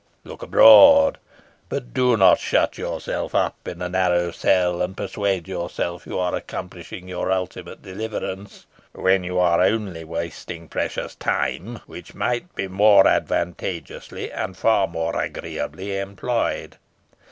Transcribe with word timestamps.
Look 0.23 0.41
abroad. 0.41 1.19
But 1.69 1.93
do 1.93 2.17
not 2.17 2.39
shut 2.39 2.75
yourself 2.79 3.35
up 3.35 3.67
in 3.67 3.83
a 3.83 3.89
narrow 3.89 4.31
cell, 4.31 4.81
and 4.81 4.97
persuade 4.97 5.47
yourself 5.47 6.07
you 6.07 6.17
are 6.17 6.33
accomplishing 6.33 7.07
your 7.07 7.31
ultimate 7.31 7.83
deliverance, 7.83 8.65
when 8.93 9.23
you 9.23 9.37
are 9.37 9.61
only 9.61 10.03
wasting 10.03 10.67
precious 10.69 11.13
time, 11.13 11.81
which 11.85 12.15
might 12.15 12.55
be 12.55 12.67
more 12.67 13.05
advantageously 13.07 14.31
and 14.31 14.57
far 14.57 14.87
more 14.87 15.15
agreeably 15.21 15.99
employed. 15.99 16.77